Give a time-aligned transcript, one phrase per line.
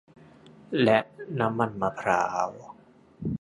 [0.83, 0.99] และ
[1.39, 2.49] น้ำมันมะพร้าว